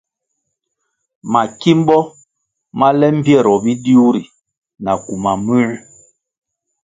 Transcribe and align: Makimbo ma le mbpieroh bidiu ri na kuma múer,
Makimbo 1.31 1.97
ma 2.79 2.87
le 2.99 3.07
mbpieroh 3.17 3.61
bidiu 3.63 4.07
ri 4.15 4.23
na 4.83 4.91
kuma 5.03 5.31
múer, 5.45 5.71